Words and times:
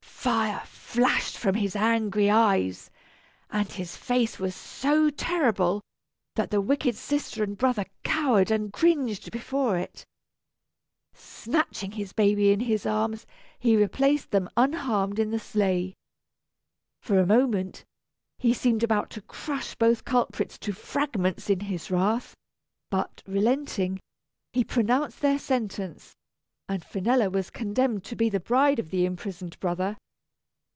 Fire 0.23 0.61
flashed 0.67 1.35
from 1.35 1.55
his 1.55 1.75
angry 1.75 2.29
eyes, 2.29 2.91
and 3.49 3.67
his 3.71 3.97
face 3.97 4.37
was 4.37 4.53
so 4.55 5.09
terrible 5.09 5.81
that 6.35 6.51
the 6.51 6.61
wicked 6.61 6.95
sister 6.95 7.43
and 7.43 7.57
brother 7.57 7.85
cowered 8.03 8.51
and 8.51 8.71
cringed 8.71 9.31
before 9.31 9.79
it. 9.79 10.05
Snatching 11.15 11.93
his 11.93 12.13
babies 12.13 12.53
in 12.53 12.59
his 12.59 12.85
arms, 12.85 13.25
he 13.57 13.75
replaced 13.75 14.29
them 14.29 14.47
unharmed 14.55 15.17
in 15.17 15.31
the 15.31 15.39
sleigh. 15.39 15.95
For 17.01 17.17
a 17.17 17.25
moment, 17.25 17.83
he 18.37 18.53
seemed 18.53 18.83
about 18.83 19.09
to 19.11 19.23
crush 19.23 19.73
both 19.73 20.05
culprits 20.05 20.59
to 20.59 20.71
fragments 20.71 21.49
in 21.49 21.61
his 21.61 21.89
wrath; 21.89 22.35
but, 22.91 23.23
relenting, 23.25 23.99
he 24.53 24.63
pronounced 24.63 25.19
their 25.21 25.39
sentence 25.39 26.13
and 26.69 26.83
Finella 26.83 27.31
was 27.31 27.49
condemned 27.49 28.03
to 28.03 28.15
be 28.15 28.29
the 28.29 28.39
bride 28.39 28.77
of 28.77 28.91
the 28.91 29.03
imprisoned 29.03 29.59
brother. 29.59 29.97